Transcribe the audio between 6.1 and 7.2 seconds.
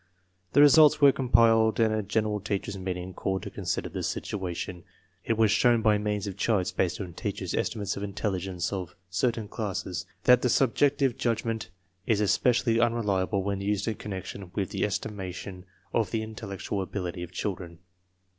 of charts based on